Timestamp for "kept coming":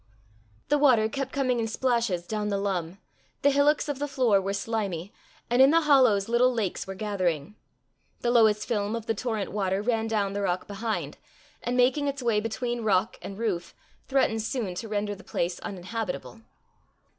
1.07-1.59